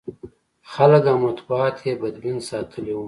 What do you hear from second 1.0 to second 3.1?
او مطبوعات یې بدبین ساتلي و.